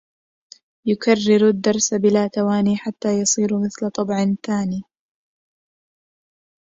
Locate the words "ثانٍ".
4.45-4.81